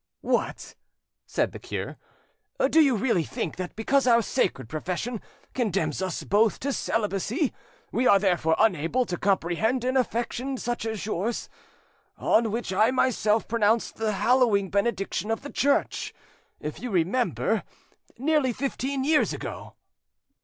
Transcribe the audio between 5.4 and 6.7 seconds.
condemns us both